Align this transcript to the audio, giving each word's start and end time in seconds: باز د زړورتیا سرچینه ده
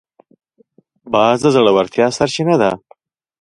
باز 1.13 1.37
د 1.43 1.45
زړورتیا 1.55 2.07
سرچینه 2.17 2.55
ده 2.61 2.71